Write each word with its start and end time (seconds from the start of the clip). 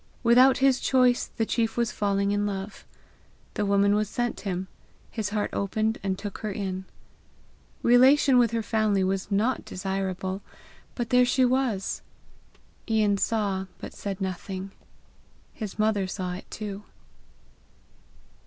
Without 0.23 0.57
his 0.57 0.79
choice 0.79 1.27
the 1.27 1.45
chief 1.45 1.77
was 1.77 1.91
falling 1.91 2.31
in 2.31 2.47
love. 2.47 2.87
The 3.53 3.67
woman 3.67 3.93
was 3.93 4.09
sent 4.09 4.39
him; 4.39 4.67
his 5.11 5.29
heart 5.29 5.51
opened 5.53 5.99
and 6.01 6.17
took 6.17 6.39
her 6.39 6.51
in. 6.51 6.85
Relation 7.83 8.39
with 8.39 8.49
her 8.49 8.63
family 8.63 9.03
was 9.03 9.29
not 9.29 9.63
desirable, 9.63 10.41
but 10.95 11.11
there 11.11 11.23
she 11.23 11.45
was! 11.45 12.01
Ian 12.89 13.19
saw, 13.19 13.67
but 13.77 13.93
said 13.93 14.19
nothing. 14.19 14.71
His 15.53 15.77
mother 15.77 16.07
saw 16.07 16.33
it 16.33 16.49
too. 16.49 16.81